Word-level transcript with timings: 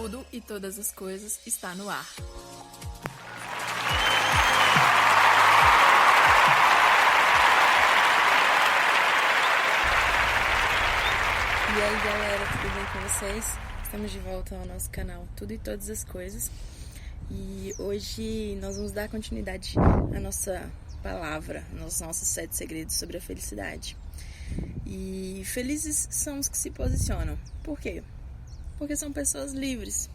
Tudo 0.00 0.26
e 0.32 0.40
todas 0.40 0.78
as 0.78 0.90
coisas 0.90 1.38
está 1.46 1.74
no 1.74 1.90
ar. 1.90 2.06
E 11.68 11.82
aí 11.82 12.02
galera, 12.02 12.46
tudo 12.50 12.74
bem 12.74 12.86
com 12.94 13.08
vocês? 13.10 13.44
Estamos 13.82 14.10
de 14.10 14.18
volta 14.20 14.56
ao 14.56 14.64
nosso 14.64 14.88
canal 14.88 15.28
Tudo 15.36 15.52
e 15.52 15.58
Todas 15.58 15.90
as 15.90 16.02
Coisas 16.02 16.50
e 17.30 17.74
hoje 17.78 18.56
nós 18.58 18.76
vamos 18.76 18.92
dar 18.92 19.06
continuidade 19.10 19.74
à 19.78 20.18
nossa 20.18 20.72
palavra, 21.02 21.62
nos 21.74 22.00
nossos 22.00 22.26
sete 22.26 22.56
segredos 22.56 22.94
sobre 22.94 23.18
a 23.18 23.20
felicidade. 23.20 23.98
E 24.86 25.42
felizes 25.44 26.08
são 26.10 26.38
os 26.38 26.48
que 26.48 26.56
se 26.56 26.70
posicionam. 26.70 27.38
Por 27.62 27.78
quê? 27.78 28.02
Porque 28.80 28.96
são 28.96 29.12
pessoas 29.12 29.52
livres. 29.52 30.08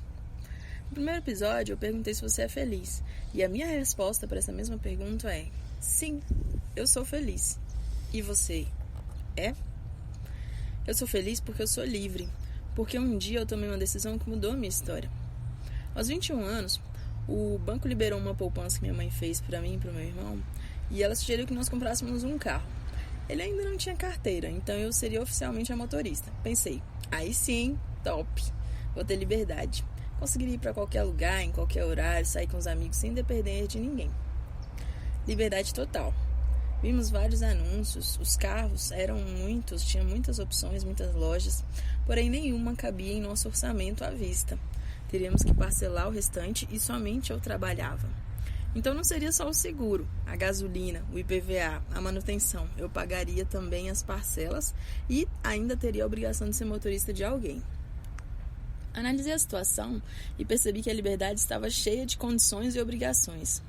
No 0.89 0.95
primeiro 0.95 1.19
episódio 1.19 1.73
eu 1.73 1.77
perguntei 1.77 2.15
se 2.15 2.21
você 2.23 2.41
é 2.41 2.49
feliz 2.49 3.03
e 3.31 3.43
a 3.43 3.47
minha 3.47 3.67
resposta 3.67 4.27
para 4.27 4.39
essa 4.39 4.51
mesma 4.51 4.75
pergunta 4.75 5.31
é: 5.31 5.45
sim, 5.79 6.19
eu 6.75 6.87
sou 6.87 7.05
feliz. 7.05 7.59
E 8.11 8.23
você 8.23 8.65
é? 9.37 9.53
Eu 10.87 10.95
sou 10.95 11.07
feliz 11.07 11.39
porque 11.39 11.61
eu 11.61 11.67
sou 11.67 11.85
livre, 11.85 12.27
porque 12.75 12.97
um 12.97 13.19
dia 13.19 13.37
eu 13.37 13.45
tomei 13.45 13.69
uma 13.69 13.77
decisão 13.77 14.17
que 14.17 14.27
mudou 14.27 14.53
a 14.53 14.55
minha 14.55 14.67
história. 14.67 15.11
Aos 15.93 16.07
21 16.07 16.43
anos, 16.43 16.81
o 17.27 17.59
banco 17.59 17.87
liberou 17.87 18.19
uma 18.19 18.33
poupança 18.33 18.77
que 18.77 18.81
minha 18.81 18.95
mãe 18.95 19.11
fez 19.11 19.41
para 19.41 19.61
mim 19.61 19.75
e 19.75 19.77
para 19.77 19.91
o 19.91 19.93
meu 19.93 20.05
irmão, 20.05 20.41
e 20.89 21.03
ela 21.03 21.13
sugeriu 21.13 21.45
que 21.45 21.53
nós 21.53 21.69
comprássemos 21.69 22.23
um 22.23 22.37
carro. 22.39 22.67
Ele 23.29 23.43
ainda 23.43 23.63
não 23.63 23.77
tinha 23.77 23.95
carteira, 23.95 24.49
então 24.49 24.75
eu 24.75 24.91
seria 24.91 25.21
oficialmente 25.21 25.71
a 25.71 25.77
motorista. 25.77 26.31
Pensei, 26.43 26.81
aí 27.11 27.31
sim, 27.31 27.77
top, 28.03 28.43
vou 28.95 29.05
ter 29.05 29.17
liberdade. 29.17 29.85
Conseguiria 30.19 30.55
ir 30.55 30.59
para 30.59 30.73
qualquer 30.73 31.03
lugar, 31.03 31.43
em 31.43 31.51
qualquer 31.51 31.83
horário, 31.83 32.25
sair 32.25 32.47
com 32.47 32.57
os 32.57 32.65
amigos 32.65 32.97
sem 32.97 33.13
depender 33.13 33.67
de 33.67 33.79
ninguém. 33.79 34.09
Liberdade 35.27 35.73
total. 35.73 36.13
Vimos 36.81 37.09
vários 37.09 37.41
anúncios, 37.41 38.17
os 38.21 38.35
carros 38.37 38.91
eram 38.91 39.17
muitos, 39.17 39.83
tinha 39.83 40.03
muitas 40.03 40.39
opções, 40.39 40.83
muitas 40.83 41.13
lojas, 41.15 41.63
porém 42.05 42.29
nenhuma 42.29 42.75
cabia 42.75 43.13
em 43.13 43.21
nosso 43.21 43.47
orçamento 43.47 44.03
à 44.03 44.09
vista. 44.09 44.57
Teríamos 45.09 45.41
que 45.41 45.53
parcelar 45.53 46.07
o 46.07 46.11
restante 46.11 46.67
e 46.71 46.79
somente 46.79 47.31
eu 47.31 47.39
trabalhava. 47.39 48.07
Então 48.75 48.93
não 48.93 49.05
seria 49.05 49.31
só 49.31 49.47
o 49.47 49.53
seguro, 49.53 50.05
a 50.25 50.35
gasolina, 50.35 51.01
o 51.13 51.17
IPVA, 51.17 51.81
a 51.91 52.01
manutenção. 52.01 52.67
Eu 52.77 52.89
pagaria 52.89 53.45
também 53.45 53.89
as 53.89 54.03
parcelas 54.03 54.75
e 55.09 55.27
ainda 55.43 55.77
teria 55.77 56.03
a 56.03 56.07
obrigação 56.07 56.49
de 56.49 56.55
ser 56.55 56.65
motorista 56.65 57.13
de 57.13 57.23
alguém. 57.23 57.63
Analisei 58.95 59.33
a 59.33 59.39
situação 59.39 60.01
e 60.39 60.45
percebi 60.45 60.81
que 60.81 60.89
a 60.89 60.93
liberdade 60.93 61.39
estava 61.39 61.69
cheia 61.69 62.05
de 62.05 62.17
condições 62.17 62.75
e 62.75 62.79
obrigações 62.79 63.61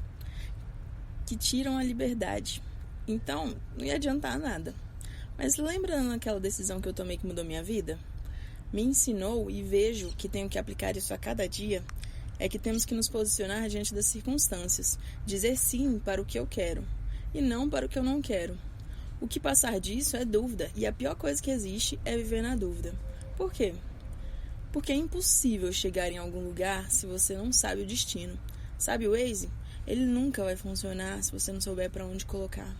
que 1.26 1.36
tiram 1.36 1.76
a 1.76 1.82
liberdade. 1.82 2.62
Então, 3.08 3.56
não 3.76 3.84
ia 3.84 3.96
adiantar 3.96 4.38
nada. 4.38 4.72
Mas 5.36 5.56
lembrando 5.56 6.12
aquela 6.12 6.38
decisão 6.38 6.80
que 6.80 6.88
eu 6.88 6.94
tomei 6.94 7.18
que 7.18 7.26
mudou 7.26 7.44
minha 7.44 7.62
vida? 7.62 7.98
Me 8.72 8.82
ensinou 8.82 9.50
e 9.50 9.62
vejo 9.62 10.14
que 10.16 10.28
tenho 10.28 10.48
que 10.48 10.58
aplicar 10.58 10.96
isso 10.96 11.12
a 11.12 11.18
cada 11.18 11.48
dia 11.48 11.82
é 12.38 12.48
que 12.48 12.58
temos 12.58 12.84
que 12.84 12.94
nos 12.94 13.08
posicionar 13.08 13.68
diante 13.68 13.94
das 13.94 14.06
circunstâncias, 14.06 14.98
dizer 15.24 15.56
sim 15.56 15.98
para 15.98 16.20
o 16.20 16.24
que 16.24 16.38
eu 16.38 16.46
quero 16.46 16.84
e 17.34 17.40
não 17.40 17.68
para 17.68 17.86
o 17.86 17.88
que 17.88 17.98
eu 17.98 18.02
não 18.02 18.22
quero. 18.22 18.56
O 19.20 19.26
que 19.26 19.40
passar 19.40 19.80
disso 19.80 20.16
é 20.16 20.24
dúvida, 20.24 20.70
e 20.74 20.86
a 20.86 20.92
pior 20.92 21.14
coisa 21.14 21.42
que 21.42 21.50
existe 21.50 21.98
é 22.04 22.16
viver 22.16 22.42
na 22.42 22.54
dúvida. 22.54 22.94
Por 23.36 23.52
quê? 23.52 23.74
Porque 24.72 24.92
é 24.92 24.96
impossível 24.96 25.72
chegar 25.72 26.10
em 26.10 26.18
algum 26.18 26.40
lugar 26.40 26.90
se 26.90 27.06
você 27.06 27.36
não 27.36 27.52
sabe 27.52 27.82
o 27.82 27.86
destino. 27.86 28.38
Sabe 28.78 29.08
o 29.08 29.12
Waze? 29.12 29.48
Ele 29.86 30.04
nunca 30.04 30.44
vai 30.44 30.56
funcionar 30.56 31.22
se 31.22 31.32
você 31.32 31.52
não 31.52 31.60
souber 31.60 31.90
para 31.90 32.04
onde 32.04 32.26
colocar. 32.26 32.74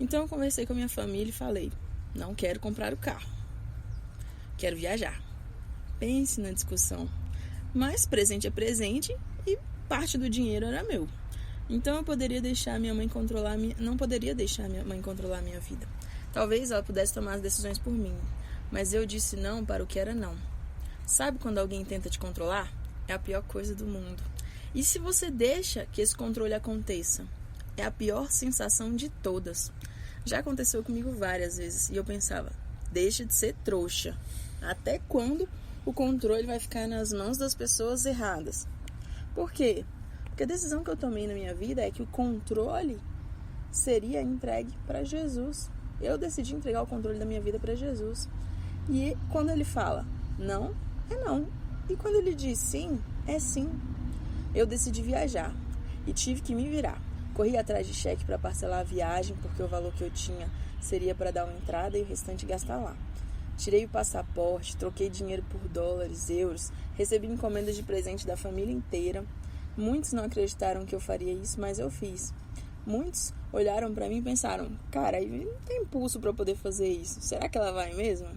Então 0.00 0.22
eu 0.22 0.28
conversei 0.28 0.66
com 0.66 0.72
a 0.72 0.76
minha 0.76 0.88
família 0.88 1.30
e 1.30 1.32
falei: 1.32 1.70
não 2.14 2.34
quero 2.34 2.58
comprar 2.58 2.92
o 2.92 2.96
carro. 2.96 3.28
Quero 4.56 4.76
viajar. 4.76 5.20
Pense 5.98 6.40
na 6.40 6.50
discussão. 6.50 7.08
Mas 7.74 8.06
presente 8.06 8.46
é 8.46 8.50
presente 8.50 9.16
e 9.46 9.58
parte 9.88 10.16
do 10.16 10.30
dinheiro 10.30 10.66
era 10.66 10.82
meu. 10.84 11.08
Então 11.68 11.96
eu 11.96 12.04
poderia 12.04 12.40
deixar 12.40 12.78
minha 12.78 12.94
mãe 12.94 13.08
controlar 13.08 13.56
minha, 13.56 13.74
não 13.78 13.96
poderia 13.96 14.34
deixar 14.34 14.68
minha 14.68 14.84
mãe 14.84 15.00
controlar 15.00 15.42
minha 15.42 15.60
vida. 15.60 15.86
Talvez 16.32 16.70
ela 16.70 16.82
pudesse 16.82 17.14
tomar 17.14 17.34
as 17.34 17.40
decisões 17.40 17.78
por 17.78 17.92
mim, 17.92 18.14
mas 18.70 18.92
eu 18.92 19.06
disse 19.06 19.36
não 19.36 19.64
para 19.64 19.82
o 19.82 19.86
que 19.86 19.98
era 19.98 20.14
não. 20.14 20.36
Sabe 21.06 21.38
quando 21.38 21.58
alguém 21.58 21.84
tenta 21.84 22.08
te 22.08 22.18
controlar? 22.18 22.72
É 23.06 23.12
a 23.12 23.18
pior 23.18 23.42
coisa 23.42 23.74
do 23.74 23.86
mundo. 23.86 24.22
E 24.74 24.82
se 24.82 24.98
você 24.98 25.30
deixa 25.30 25.86
que 25.92 26.00
esse 26.00 26.16
controle 26.16 26.54
aconteça? 26.54 27.26
É 27.76 27.84
a 27.84 27.90
pior 27.90 28.30
sensação 28.30 28.94
de 28.96 29.10
todas. 29.10 29.70
Já 30.24 30.38
aconteceu 30.38 30.82
comigo 30.82 31.12
várias 31.12 31.58
vezes 31.58 31.90
e 31.90 31.96
eu 31.96 32.04
pensava, 32.04 32.50
deixa 32.90 33.24
de 33.24 33.34
ser 33.34 33.54
trouxa. 33.62 34.16
Até 34.62 34.98
quando 35.06 35.46
o 35.84 35.92
controle 35.92 36.46
vai 36.46 36.58
ficar 36.58 36.88
nas 36.88 37.12
mãos 37.12 37.36
das 37.36 37.54
pessoas 37.54 38.06
erradas? 38.06 38.66
Por 39.34 39.52
quê? 39.52 39.84
Porque 40.24 40.44
a 40.44 40.46
decisão 40.46 40.82
que 40.82 40.90
eu 40.90 40.96
tomei 40.96 41.26
na 41.26 41.34
minha 41.34 41.54
vida 41.54 41.82
é 41.82 41.90
que 41.90 42.02
o 42.02 42.06
controle 42.06 42.98
seria 43.70 44.22
entregue 44.22 44.72
para 44.86 45.04
Jesus. 45.04 45.70
Eu 46.00 46.16
decidi 46.16 46.54
entregar 46.54 46.82
o 46.82 46.86
controle 46.86 47.18
da 47.18 47.26
minha 47.26 47.40
vida 47.42 47.58
para 47.58 47.74
Jesus. 47.74 48.28
E 48.88 49.16
quando 49.30 49.50
ele 49.50 49.64
fala 49.64 50.06
não, 50.38 50.74
é 51.10 51.16
não. 51.16 51.46
E 51.88 51.96
quando 51.96 52.16
ele 52.16 52.34
diz 52.34 52.58
sim, 52.58 52.98
é 53.26 53.38
sim. 53.38 53.68
Eu 54.54 54.66
decidi 54.66 55.02
viajar 55.02 55.54
e 56.06 56.12
tive 56.12 56.40
que 56.40 56.54
me 56.54 56.68
virar. 56.68 57.00
Corri 57.34 57.56
atrás 57.56 57.86
de 57.86 57.92
cheque 57.92 58.24
para 58.24 58.38
parcelar 58.38 58.80
a 58.80 58.84
viagem, 58.84 59.36
porque 59.42 59.62
o 59.62 59.66
valor 59.66 59.92
que 59.92 60.02
eu 60.02 60.10
tinha 60.10 60.48
seria 60.80 61.14
para 61.14 61.32
dar 61.32 61.44
uma 61.44 61.56
entrada 61.56 61.98
e 61.98 62.02
o 62.02 62.06
restante 62.06 62.46
gastar 62.46 62.76
lá. 62.76 62.96
Tirei 63.56 63.84
o 63.84 63.88
passaporte, 63.88 64.76
troquei 64.76 65.08
dinheiro 65.08 65.44
por 65.48 65.60
dólares, 65.68 66.30
euros, 66.30 66.72
recebi 66.94 67.26
encomendas 67.26 67.76
de 67.76 67.82
presente 67.82 68.26
da 68.26 68.36
família 68.36 68.72
inteira. 68.72 69.24
Muitos 69.76 70.12
não 70.12 70.24
acreditaram 70.24 70.84
que 70.84 70.94
eu 70.94 71.00
faria 71.00 71.32
isso, 71.32 71.60
mas 71.60 71.78
eu 71.78 71.90
fiz. 71.90 72.32
Muitos 72.86 73.32
olharam 73.52 73.92
para 73.94 74.08
mim 74.08 74.18
e 74.18 74.22
pensaram: 74.22 74.70
cara, 74.90 75.20
não 75.20 75.54
tem 75.64 75.82
impulso 75.82 76.20
para 76.20 76.32
poder 76.32 76.56
fazer 76.56 76.88
isso. 76.88 77.20
Será 77.20 77.48
que 77.48 77.56
ela 77.56 77.72
vai 77.72 77.94
mesmo? 77.94 78.28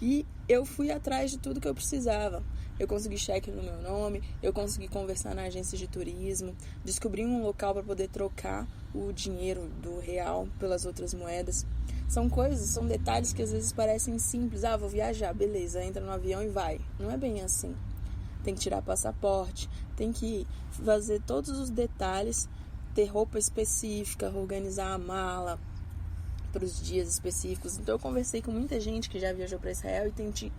E 0.00 0.24
eu 0.48 0.64
fui 0.64 0.90
atrás 0.90 1.30
de 1.30 1.38
tudo 1.38 1.60
que 1.60 1.68
eu 1.68 1.74
precisava. 1.74 2.42
Eu 2.78 2.86
consegui 2.86 3.18
cheque 3.18 3.50
no 3.50 3.62
meu 3.62 3.82
nome, 3.82 4.22
eu 4.40 4.52
consegui 4.52 4.86
conversar 4.86 5.34
na 5.34 5.42
agência 5.42 5.76
de 5.76 5.88
turismo, 5.88 6.54
descobri 6.84 7.26
um 7.26 7.42
local 7.42 7.74
para 7.74 7.82
poder 7.82 8.08
trocar 8.08 8.68
o 8.94 9.12
dinheiro 9.12 9.68
do 9.82 9.98
real 9.98 10.48
pelas 10.60 10.86
outras 10.86 11.12
moedas. 11.12 11.66
São 12.08 12.30
coisas, 12.30 12.68
são 12.70 12.86
detalhes 12.86 13.32
que 13.32 13.42
às 13.42 13.50
vezes 13.50 13.72
parecem 13.72 14.18
simples. 14.18 14.64
Ah, 14.64 14.76
vou 14.76 14.88
viajar, 14.88 15.34
beleza, 15.34 15.82
entra 15.82 16.02
no 16.04 16.12
avião 16.12 16.42
e 16.42 16.48
vai. 16.48 16.80
Não 16.98 17.10
é 17.10 17.16
bem 17.16 17.42
assim. 17.42 17.74
Tem 18.44 18.54
que 18.54 18.60
tirar 18.60 18.80
passaporte, 18.80 19.68
tem 19.96 20.12
que 20.12 20.46
fazer 20.70 21.20
todos 21.22 21.50
os 21.50 21.68
detalhes, 21.68 22.48
ter 22.94 23.06
roupa 23.06 23.38
específica, 23.38 24.30
organizar 24.30 24.92
a 24.92 24.98
mala, 24.98 25.58
para 26.52 26.64
os 26.64 26.80
dias 26.80 27.08
específicos. 27.08 27.78
Então 27.78 27.94
eu 27.94 27.98
conversei 27.98 28.40
com 28.42 28.50
muita 28.50 28.80
gente 28.80 29.08
que 29.08 29.18
já 29.18 29.32
viajou 29.32 29.58
para 29.58 29.70
Israel 29.70 30.08
e 30.08 30.10
tentei, 30.10 30.52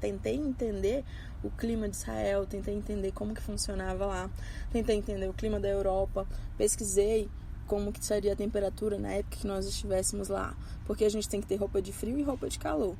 tentei, 0.00 0.34
entender 0.36 1.04
o 1.42 1.50
clima 1.50 1.88
de 1.88 1.96
Israel, 1.96 2.46
tentei 2.46 2.74
entender 2.74 3.12
como 3.12 3.34
que 3.34 3.42
funcionava 3.42 4.06
lá, 4.06 4.30
tentei 4.72 4.96
entender 4.96 5.28
o 5.28 5.32
clima 5.32 5.58
da 5.58 5.68
Europa, 5.68 6.26
pesquisei 6.56 7.28
como 7.66 7.92
que 7.92 8.04
seria 8.04 8.32
a 8.32 8.36
temperatura 8.36 8.98
na 8.98 9.12
época 9.12 9.36
que 9.38 9.46
nós 9.46 9.66
estivéssemos 9.66 10.28
lá, 10.28 10.56
porque 10.84 11.04
a 11.04 11.08
gente 11.08 11.28
tem 11.28 11.40
que 11.40 11.46
ter 11.46 11.56
roupa 11.56 11.80
de 11.80 11.92
frio 11.92 12.18
e 12.18 12.22
roupa 12.22 12.48
de 12.48 12.58
calor. 12.58 12.96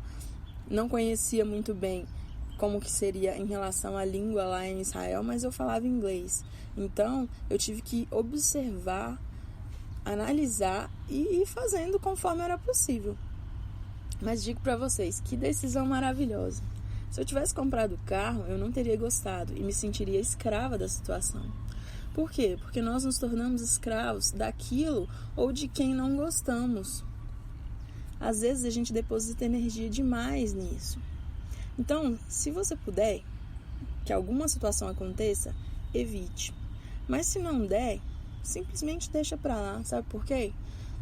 Não 0.70 0.88
conhecia 0.88 1.44
muito 1.44 1.75
bem 1.75 2.06
como 2.56 2.81
que 2.81 2.91
seria 2.91 3.37
em 3.37 3.44
relação 3.44 3.96
à 3.96 4.05
língua 4.05 4.44
lá 4.44 4.67
em 4.67 4.81
Israel, 4.81 5.23
mas 5.23 5.43
eu 5.43 5.52
falava 5.52 5.87
inglês. 5.87 6.44
Então, 6.76 7.29
eu 7.50 7.58
tive 7.58 7.82
que 7.82 8.08
observar 8.11 9.20
analisar 10.04 10.90
e 11.08 11.43
ir 11.43 11.46
fazendo 11.46 11.99
conforme 11.99 12.43
era 12.43 12.58
possível. 12.58 13.16
Mas 14.20 14.43
digo 14.43 14.60
para 14.60 14.76
vocês, 14.76 15.20
que 15.20 15.37
decisão 15.37 15.87
maravilhosa. 15.87 16.62
Se 17.10 17.20
eu 17.20 17.25
tivesse 17.25 17.54
comprado 17.54 17.94
o 17.94 18.06
carro, 18.06 18.44
eu 18.49 18.56
não 18.56 18.72
teria 18.72 18.96
gostado 18.96 19.52
e 19.56 19.60
me 19.60 19.72
sentiria 19.72 20.20
escrava 20.20 20.78
da 20.78 20.88
situação. 20.88 21.43
Por 22.14 22.31
quê? 22.31 22.56
Porque 22.60 22.81
nós 22.81 23.04
nos 23.04 23.19
tornamos 23.19 23.62
escravos 23.62 24.31
daquilo 24.31 25.08
ou 25.34 25.52
de 25.52 25.66
quem 25.66 25.94
não 25.94 26.16
gostamos. 26.16 27.05
Às 28.20 28.43
vezes 28.43 28.64
a 28.64 28.70
gente 28.70 28.93
deposita 28.93 29.44
energia 29.44 29.90
demais 29.90 30.52
nisso. 30.52 30.98
Então, 31.78 32.19
se 32.28 32.50
você 32.50 32.76
puder 32.76 33.22
que 34.05 34.12
alguma 34.12 34.46
situação 34.46 34.88
aconteça, 34.88 35.55
evite. 35.93 36.55
Mas 37.08 37.26
se 37.26 37.38
não 37.38 37.66
der, 37.66 38.00
simplesmente 38.43 39.11
deixa 39.11 39.37
pra 39.37 39.56
lá, 39.56 39.83
sabe 39.85 40.06
por 40.09 40.25
quê? 40.25 40.53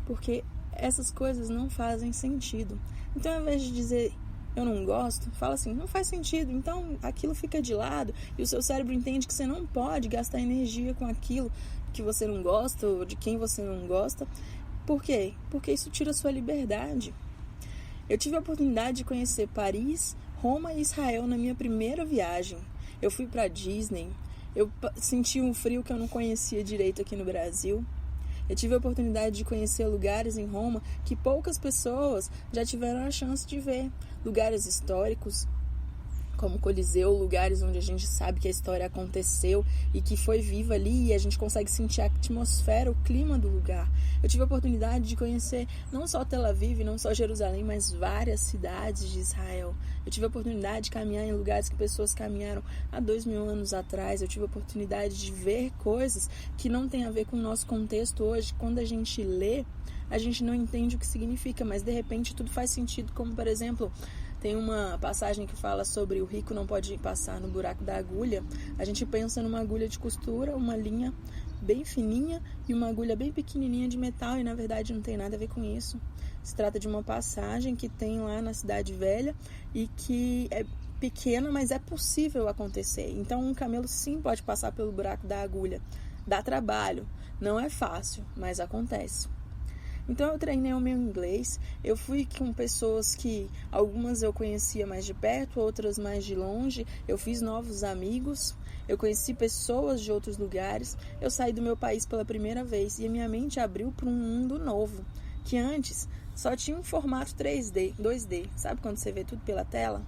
Porque 0.07 0.45
essas 0.73 1.11
coisas 1.11 1.49
não 1.49 1.69
fazem 1.69 2.13
sentido. 2.13 2.81
Então, 3.17 3.35
ao 3.35 3.41
invés 3.41 3.63
de 3.63 3.73
dizer 3.73 4.13
eu 4.57 4.65
não 4.65 4.85
gosto, 4.85 5.31
fala 5.33 5.55
assim, 5.55 5.73
não 5.73 5.87
faz 5.87 6.07
sentido. 6.07 6.51
Então 6.51 6.99
aquilo 7.03 7.35
fica 7.35 7.63
de 7.63 7.75
lado 7.75 8.13
e 8.37 8.43
o 8.43 8.47
seu 8.47 8.61
cérebro 8.63 8.93
entende 8.93 9.27
que 9.27 9.35
você 9.35 9.47
não 9.47 9.67
pode 9.67 10.09
gastar 10.09 10.41
energia 10.41 10.95
com 10.95 11.07
aquilo 11.07 11.51
que 11.93 12.03
você 12.03 12.27
não 12.27 12.43
gosta 12.43 12.87
ou 12.87 13.05
de 13.05 13.17
quem 13.17 13.39
você 13.39 13.63
não 13.63 13.87
gosta. 13.87 14.27
Por 14.87 15.03
quê? 15.03 15.35
Porque 15.51 15.73
isso 15.73 15.91
tira 15.91 16.13
sua 16.13 16.31
liberdade. 16.31 17.15
Eu 18.09 18.19
tive 18.19 18.37
a 18.37 18.41
oportunidade 18.41 18.99
de 18.99 19.05
conhecer 19.05 19.49
Paris, 19.49 20.17
Roma 20.43 20.73
e 20.73 20.81
Israel 20.81 21.27
na 21.27 21.37
minha 21.37 21.55
primeira 21.55 22.05
viagem. 22.05 22.59
Eu 23.01 23.11
fui 23.11 23.27
para 23.27 23.47
Disney, 23.47 24.11
eu 24.55 24.71
senti 24.97 25.41
um 25.41 25.55
frio 25.55 25.83
que 25.83 25.93
eu 25.93 25.97
não 25.97 26.09
conhecia 26.09 26.65
direito 26.65 27.01
aqui 27.01 27.15
no 27.15 27.25
Brasil. 27.25 27.85
Eu 28.49 28.57
tive 28.57 28.75
a 28.75 28.79
oportunidade 28.79 29.37
de 29.37 29.45
conhecer 29.45 29.87
lugares 29.87 30.37
em 30.37 30.47
Roma 30.47 30.83
que 31.05 31.15
poucas 31.15 31.57
pessoas 31.57 32.31
já 32.53 32.65
tiveram 32.65 33.05
a 33.07 33.11
chance 33.11 33.47
de 33.47 33.61
ver. 33.61 33.91
Lugares 34.25 34.67
históricos, 34.67 35.47
como 36.41 36.59
Coliseu, 36.59 37.13
lugares 37.13 37.61
onde 37.61 37.77
a 37.77 37.83
gente 37.83 38.07
sabe 38.07 38.41
que 38.41 38.49
a 38.49 38.51
história 38.51 38.87
aconteceu 38.87 39.63
e 39.93 40.01
que 40.01 40.17
foi 40.17 40.41
viva 40.41 40.73
ali 40.73 41.09
e 41.09 41.13
a 41.13 41.19
gente 41.19 41.39
consegue 41.39 41.71
sentir 41.71 42.01
a 42.01 42.07
atmosfera, 42.07 42.91
o 42.91 42.95
clima 43.05 43.39
do 43.39 43.47
lugar. 43.47 43.87
Eu 44.23 44.29
tive 44.29 44.43
a 44.43 44.47
oportunidade 44.47 45.07
de 45.07 45.15
conhecer 45.15 45.69
não 45.93 46.07
só 46.07 46.25
Tel 46.25 46.47
Aviv, 46.47 46.83
não 46.83 46.97
só 46.97 47.13
Jerusalém, 47.13 47.63
mas 47.63 47.93
várias 47.93 48.41
cidades 48.41 49.13
de 49.13 49.19
Israel. 49.19 49.75
Eu 50.07 50.11
tive 50.11 50.25
a 50.25 50.29
oportunidade 50.31 50.85
de 50.85 50.91
caminhar 50.91 51.27
em 51.27 51.33
lugares 51.33 51.69
que 51.69 51.77
pessoas 51.77 52.15
caminharam 52.15 52.63
há 52.91 53.01
dois 53.01 53.27
mil 53.27 53.47
anos 53.47 53.75
atrás. 53.75 54.23
Eu 54.23 54.29
tive 54.29 54.45
a 54.45 54.47
oportunidade 54.47 55.21
de 55.21 55.31
ver 55.31 55.71
coisas 55.77 56.31
que 56.57 56.71
não 56.71 56.89
têm 56.89 57.05
a 57.05 57.11
ver 57.11 57.27
com 57.27 57.37
o 57.37 57.43
nosso 57.43 57.67
contexto 57.67 58.25
hoje. 58.25 58.55
Quando 58.55 58.79
a 58.79 58.85
gente 58.87 59.23
lê, 59.23 59.63
a 60.09 60.17
gente 60.17 60.43
não 60.43 60.55
entende 60.55 60.97
o 60.97 60.99
que 60.99 61.07
significa, 61.07 61.67
mas 61.67 61.83
de 61.83 61.93
repente 61.93 62.35
tudo 62.35 62.51
faz 62.51 62.71
sentido, 62.71 63.13
como 63.13 63.35
por 63.35 63.47
exemplo 63.47 63.93
tem 64.41 64.57
uma 64.57 64.99
passagem 64.99 65.47
que 65.47 65.55
fala 65.55 65.85
sobre 65.85 66.21
o 66.21 66.25
rico 66.25 66.55
não 66.55 66.67
pode 66.67 66.97
passar 66.99 67.39
no 67.41 67.49
buraco 67.49 67.85
da 67.85 67.97
agulha. 67.97 68.43
A 68.79 68.85
gente 68.85 69.05
pensa 69.05 69.43
numa 69.43 69.61
agulha 69.61 69.87
de 69.87 69.99
costura, 69.99 70.57
uma 70.57 70.77
linha 70.77 71.13
bem 71.61 71.85
fininha 71.85 72.43
e 72.67 72.73
uma 72.73 72.89
agulha 72.89 73.15
bem 73.15 73.31
pequenininha 73.31 73.87
de 73.87 73.99
metal 73.99 74.39
e 74.39 74.45
na 74.45 74.55
verdade 74.55 74.95
não 74.95 75.03
tem 75.03 75.17
nada 75.17 75.37
a 75.37 75.39
ver 75.39 75.49
com 75.49 75.63
isso. 75.63 76.01
Se 76.43 76.55
trata 76.55 76.81
de 76.81 76.89
uma 76.89 77.03
passagem 77.03 77.77
que 77.77 77.89
tem 77.89 78.19
lá 78.21 78.41
na 78.41 78.55
cidade 78.55 78.95
velha 78.95 79.37
e 79.75 79.89
que 79.89 80.49
é 80.51 80.65
pequena, 80.99 81.51
mas 81.51 81.71
é 81.71 81.79
possível 81.79 82.49
acontecer. 82.49 83.11
Então 83.11 83.41
um 83.43 83.53
camelo 83.53 83.87
sim 83.87 84.23
pode 84.23 84.43
passar 84.43 84.73
pelo 84.73 84.91
buraco 84.91 85.27
da 85.27 85.43
agulha. 85.43 85.83
Dá 86.27 86.43
trabalho, 86.43 87.07
não 87.39 87.61
é 87.61 87.69
fácil, 87.69 88.25
mas 88.35 88.59
acontece. 88.59 89.29
Então 90.11 90.33
eu 90.33 90.39
treinei 90.41 90.75
o 90.75 90.81
meu 90.81 90.97
inglês. 90.97 91.61
Eu 91.85 91.97
fui 91.97 92.27
com 92.37 92.53
pessoas 92.53 93.15
que 93.15 93.49
algumas 93.71 94.23
eu 94.23 94.33
conhecia 94.33 94.85
mais 94.85 95.05
de 95.05 95.15
perto, 95.15 95.61
outras 95.61 96.01
mais 96.01 96.25
de 96.25 96.35
longe. 96.35 96.85
Eu 97.07 97.17
fiz 97.17 97.41
novos 97.41 97.85
amigos. 97.85 98.57
Eu 98.89 98.99
conheci 98.99 99.33
pessoas 99.33 100.01
de 100.01 100.11
outros 100.11 100.37
lugares. 100.37 100.97
Eu 101.21 101.31
saí 101.31 101.53
do 101.53 101.63
meu 101.63 101.77
país 101.77 102.05
pela 102.05 102.25
primeira 102.25 102.65
vez 102.65 102.99
e 102.99 103.07
a 103.07 103.09
minha 103.09 103.29
mente 103.29 103.61
abriu 103.61 103.93
para 103.93 104.09
um 104.09 104.13
mundo 104.13 104.59
novo, 104.59 105.05
que 105.45 105.57
antes 105.57 106.09
só 106.35 106.57
tinha 106.57 106.77
um 106.77 106.83
formato 106.83 107.33
3D, 107.37 107.95
2D. 107.95 108.49
Sabe 108.57 108.81
quando 108.81 108.97
você 108.97 109.13
vê 109.13 109.23
tudo 109.23 109.43
pela 109.43 109.65
tela? 109.65 110.03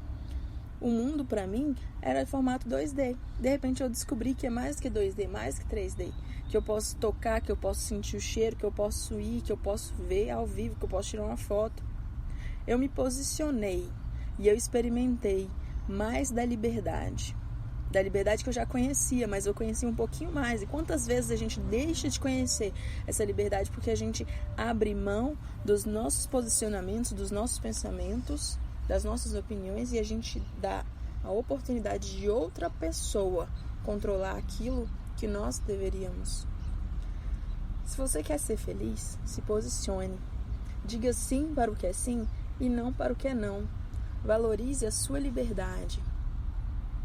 O 0.82 0.90
mundo 0.90 1.24
para 1.24 1.46
mim 1.46 1.76
era 2.02 2.26
formato 2.26 2.68
2D. 2.68 3.16
De 3.38 3.48
repente 3.48 3.82
eu 3.82 3.88
descobri 3.88 4.34
que 4.34 4.46
é 4.46 4.50
mais 4.50 4.80
que 4.80 4.90
2D, 4.90 5.28
mais 5.28 5.58
que 5.58 5.64
3D 5.64 6.12
que 6.52 6.56
eu 6.58 6.60
posso 6.60 6.94
tocar, 6.96 7.40
que 7.40 7.50
eu 7.50 7.56
posso 7.56 7.80
sentir 7.80 8.14
o 8.14 8.20
cheiro, 8.20 8.54
que 8.54 8.64
eu 8.64 8.70
posso 8.70 9.18
ir, 9.18 9.40
que 9.40 9.50
eu 9.50 9.56
posso 9.56 9.94
ver 9.94 10.28
ao 10.28 10.46
vivo, 10.46 10.76
que 10.76 10.84
eu 10.84 10.88
posso 10.88 11.08
tirar 11.08 11.24
uma 11.24 11.36
foto. 11.38 11.82
Eu 12.66 12.78
me 12.78 12.90
posicionei 12.90 13.88
e 14.38 14.48
eu 14.48 14.54
experimentei 14.54 15.48
mais 15.88 16.30
da 16.30 16.44
liberdade. 16.44 17.34
Da 17.90 18.02
liberdade 18.02 18.42
que 18.42 18.50
eu 18.50 18.52
já 18.52 18.66
conhecia, 18.66 19.26
mas 19.26 19.46
eu 19.46 19.54
conheci 19.54 19.86
um 19.86 19.94
pouquinho 19.94 20.30
mais. 20.30 20.60
E 20.60 20.66
quantas 20.66 21.06
vezes 21.06 21.30
a 21.30 21.36
gente 21.36 21.58
deixa 21.58 22.10
de 22.10 22.20
conhecer 22.20 22.74
essa 23.06 23.24
liberdade 23.24 23.70
porque 23.70 23.90
a 23.90 23.96
gente 23.96 24.26
abre 24.54 24.94
mão 24.94 25.38
dos 25.64 25.86
nossos 25.86 26.26
posicionamentos, 26.26 27.12
dos 27.12 27.30
nossos 27.30 27.58
pensamentos, 27.58 28.58
das 28.88 29.04
nossas 29.04 29.34
opiniões 29.34 29.92
e 29.92 29.98
a 29.98 30.02
gente 30.02 30.42
dá 30.60 30.84
a 31.24 31.30
oportunidade 31.30 32.18
de 32.18 32.28
outra 32.28 32.68
pessoa 32.68 33.48
controlar 33.84 34.36
aquilo 34.36 34.88
que 35.16 35.26
nós 35.26 35.58
deveríamos. 35.58 36.46
Se 37.84 37.96
você 37.96 38.22
quer 38.22 38.38
ser 38.38 38.56
feliz, 38.56 39.18
se 39.24 39.42
posicione. 39.42 40.18
Diga 40.84 41.12
sim 41.12 41.54
para 41.54 41.70
o 41.70 41.76
que 41.76 41.86
é 41.86 41.92
sim 41.92 42.26
e 42.58 42.68
não 42.68 42.92
para 42.92 43.12
o 43.12 43.16
que 43.16 43.28
é 43.28 43.34
não. 43.34 43.68
Valorize 44.24 44.86
a 44.86 44.90
sua 44.90 45.18
liberdade. 45.18 46.02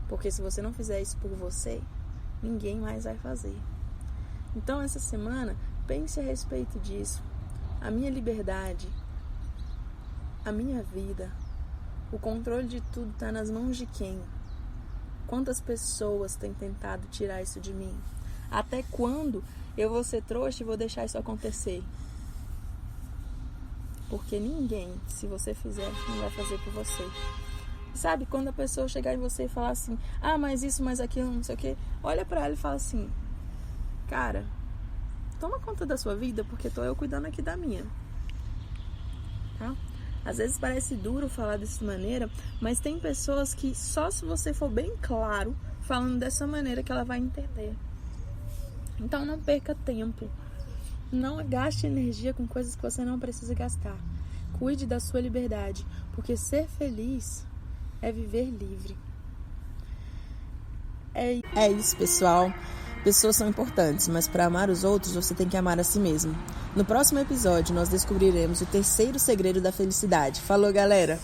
Porque 0.08 0.32
se 0.32 0.42
você 0.42 0.62
não 0.62 0.74
fizer 0.74 1.02
isso 1.02 1.18
por 1.18 1.32
você, 1.32 1.82
ninguém 2.42 2.80
mais 2.80 3.04
vai 3.04 3.18
fazer. 3.18 3.56
Então, 4.56 4.82
essa 4.82 5.00
semana, 5.00 5.56
pense 5.86 6.20
a 6.20 6.24
respeito 6.24 6.80
disso. 6.80 7.22
A 7.82 7.92
minha 7.92 8.10
liberdade, 8.10 8.88
a 10.46 10.52
minha 10.52 10.82
vida, 10.82 11.32
o 12.12 12.18
controle 12.18 12.68
de 12.68 12.82
tudo 12.94 13.12
está 13.12 13.32
nas 13.32 13.50
mãos 13.50 13.78
de 13.78 13.86
quem? 13.86 14.22
Quantas 15.26 15.60
pessoas 15.60 16.36
têm 16.36 16.54
tentado 16.54 17.08
tirar 17.08 17.42
isso 17.42 17.60
de 17.60 17.74
mim? 17.74 17.94
Até 18.50 18.84
quando 18.84 19.44
eu 19.78 19.90
vou 19.90 20.04
ser 20.04 20.24
trouxa 20.24 20.64
e 20.64 20.66
vou 20.66 20.78
deixar 20.78 21.06
isso 21.06 21.18
acontecer? 21.18 21.84
Porque 24.10 24.40
ninguém, 24.40 24.94
se 25.08 25.28
você 25.28 25.54
fizer, 25.54 25.92
não 26.08 26.20
vai 26.20 26.30
fazer 26.30 26.58
por 26.60 26.72
você. 26.72 27.04
Sabe, 27.94 28.26
quando 28.26 28.48
a 28.48 28.54
pessoa 28.54 28.88
chegar 28.88 29.14
em 29.14 29.18
você 29.18 29.46
e 29.46 29.50
falar 29.50 29.72
assim: 29.72 29.98
ah, 30.22 30.38
mas 30.38 30.64
isso, 30.64 30.82
mas 30.82 31.00
aquilo, 31.02 31.30
não 31.30 31.44
sei 31.44 31.56
o 31.56 31.58
quê, 31.58 31.78
olha 32.02 32.24
para 32.24 32.46
ela 32.46 32.54
e 32.54 32.58
fala 32.58 32.76
assim: 32.76 33.10
cara, 34.08 34.46
toma 35.40 35.60
conta 35.60 35.86
da 35.86 35.98
sua 35.98 36.16
vida 36.16 36.44
porque 36.46 36.70
tô 36.70 36.84
eu 36.84 36.96
cuidando 36.96 37.26
aqui 37.26 37.42
da 37.42 37.58
minha. 37.58 37.86
Tá? 39.58 39.76
Às 40.28 40.40
vezes 40.40 40.58
parece 40.60 40.94
duro 40.94 41.30
falar 41.30 41.58
dessa 41.58 41.86
maneira, 41.86 42.30
mas 42.60 42.82
tem 42.82 43.00
pessoas 43.00 43.54
que 43.54 43.74
só 43.74 44.12
se 44.12 44.26
você 44.26 44.54
for 44.54 44.70
bem 44.70 44.92
claro 45.02 45.56
falando 45.84 46.20
dessa 46.20 46.46
maneira 46.46 46.84
que 46.84 46.92
ela 46.92 47.06
vai 47.06 47.18
entender. 47.18 47.74
Então 49.00 49.26
não 49.26 49.40
perca 49.40 49.74
tempo. 49.74 50.30
Não 51.10 51.48
gaste 51.48 51.88
energia 51.88 52.34
com 52.34 52.46
coisas 52.46 52.76
que 52.76 52.82
você 52.82 53.06
não 53.06 53.18
precisa 53.18 53.54
gastar. 53.54 53.96
Cuide 54.60 54.86
da 54.86 55.00
sua 55.00 55.22
liberdade, 55.22 55.86
porque 56.14 56.36
ser 56.36 56.68
feliz 56.68 57.46
é 58.02 58.12
viver 58.12 58.50
livre. 58.50 58.98
É, 61.16 61.72
isso, 61.72 61.96
pessoal. 61.96 62.52
Pessoas 63.08 63.38
são 63.38 63.48
importantes, 63.48 64.10
mas 64.10 64.28
para 64.28 64.46
amar 64.46 64.70
os 64.70 64.84
outros 64.84 65.16
você 65.16 65.34
tem 65.34 65.48
que 65.48 65.56
amar 65.56 65.80
a 65.80 65.84
si 65.86 65.98
mesmo. 65.98 66.36
No 66.76 66.84
próximo 66.84 67.22
episódio, 67.22 67.74
nós 67.74 67.88
descobriremos 67.88 68.60
o 68.60 68.66
terceiro 68.66 69.18
segredo 69.18 69.62
da 69.62 69.72
felicidade. 69.72 70.42
Falou, 70.42 70.74
galera! 70.74 71.18